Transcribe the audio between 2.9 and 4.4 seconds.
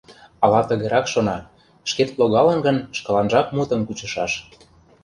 шкаланжак мутым кучышаш...